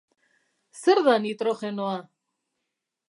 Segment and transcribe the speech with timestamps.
[0.79, 1.97] Zer da nitrogenoa?